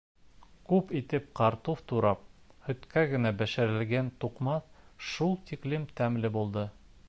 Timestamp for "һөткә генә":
2.69-3.33